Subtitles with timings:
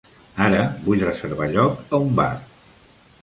[0.45, 2.31] Ara vull reservar lloc a un bar.